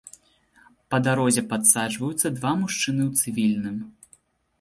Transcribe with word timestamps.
Па 0.93 0.97
дарозе 1.07 1.43
падсаджваюцца 1.51 2.27
два 2.39 2.51
мужчыны 2.61 3.01
ў 3.09 3.21
цывільным. 3.21 3.77